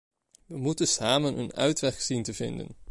We 0.45 0.57
moeten 0.57 0.87
samen 0.87 1.37
een 1.39 1.53
uitweg 1.55 2.01
zien 2.01 2.23
te 2.23 2.33
vinden. 2.33 2.75